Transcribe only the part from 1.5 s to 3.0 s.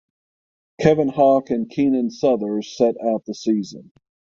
and Keenan Suthers sat